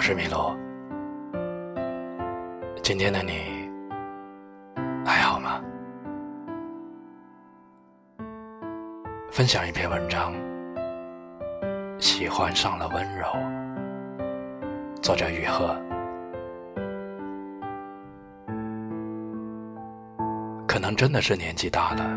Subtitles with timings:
[0.00, 0.56] 我是米洛，
[2.82, 3.68] 今天的你
[5.04, 5.60] 还好吗？
[9.30, 10.32] 分享一篇文章，
[11.98, 13.26] 喜欢上了温柔。
[15.02, 15.76] 作者雨鹤，
[20.66, 22.10] 可能真的是年纪大了，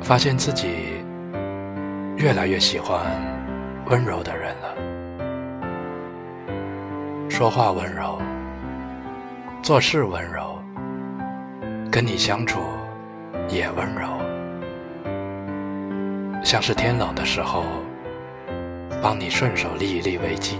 [0.00, 1.04] 发现自己
[2.16, 3.04] 越来越喜欢
[3.90, 4.99] 温柔的人了。
[7.40, 8.20] 说话温柔，
[9.62, 10.62] 做事温柔，
[11.90, 12.60] 跟你相处
[13.48, 14.08] 也温柔，
[16.44, 17.64] 像是天冷的时候，
[19.02, 20.58] 帮你顺手立一立围巾，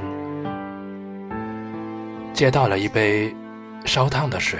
[2.32, 3.36] 接到了一杯
[3.84, 4.58] 烧烫的水，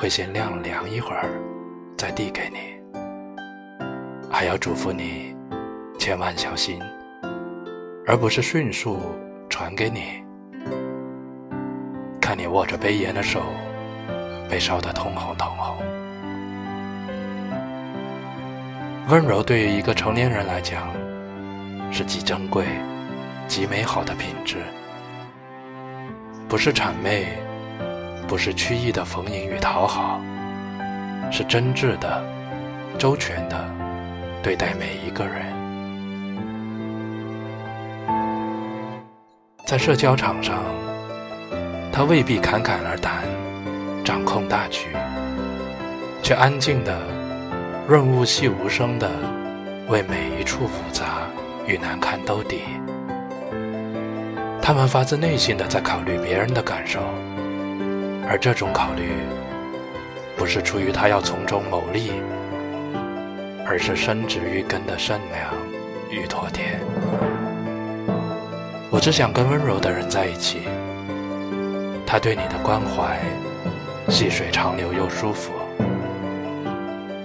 [0.00, 1.28] 会先晾凉一会儿，
[1.98, 2.80] 再递给你，
[4.30, 5.36] 还要嘱咐你
[5.98, 6.80] 千万小心，
[8.06, 8.98] 而不是迅速
[9.50, 10.22] 传给你。
[12.32, 13.42] 看你握着杯沿的手，
[14.48, 15.76] 被烧得通红通红。
[19.08, 20.88] 温柔对于一个成年人来讲，
[21.90, 22.64] 是极珍贵、
[23.46, 24.62] 极美好的品质，
[26.48, 27.26] 不是谄媚，
[28.26, 30.18] 不是曲意的逢迎与讨好，
[31.30, 32.24] 是真挚的、
[32.98, 33.62] 周全的
[34.42, 35.52] 对待每一个人。
[39.66, 40.81] 在社交场上。
[41.92, 43.22] 他未必侃侃而谈，
[44.02, 44.88] 掌控大局，
[46.22, 46.98] 却安静的、
[47.86, 49.10] 润物细无声的
[49.88, 51.28] 为每一处复杂
[51.66, 52.62] 与难堪兜底。
[54.62, 57.00] 他们发自内心的在考虑别人的感受，
[58.26, 59.10] 而这种考虑，
[60.34, 62.12] 不是出于他要从中牟利，
[63.66, 65.52] 而是深植于根的善良
[66.10, 66.80] 与妥帖。
[68.88, 70.62] 我只想跟温柔的人在一起。
[72.12, 73.18] 他对你的关怀，
[74.10, 75.50] 细水长流又舒服，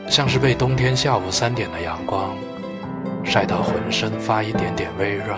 [0.08, 2.38] 像是被冬天下午三点的阳光
[3.22, 5.36] 晒到浑身发一点点微热。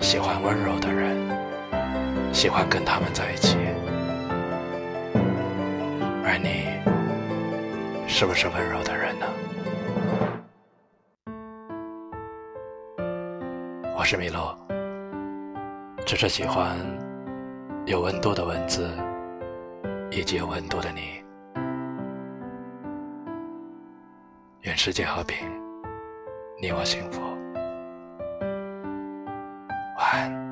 [0.00, 1.18] 喜欢温柔的人，
[2.32, 3.58] 喜欢跟他们在一起。
[6.24, 6.80] 而你，
[8.08, 9.26] 是不是温柔的人呢？
[13.94, 14.58] 我是米洛，
[16.06, 16.74] 只是喜欢。
[17.86, 18.90] 有温度的文字，
[20.10, 21.22] 以及有温度的你。
[24.62, 25.48] 愿世界和平，
[26.60, 27.20] 你我幸福。
[29.98, 30.45] 晚安。